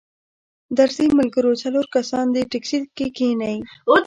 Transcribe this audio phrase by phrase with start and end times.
[0.77, 3.57] درځئ ملګرو څلور کسان دې ټیکسي کې کښینئ.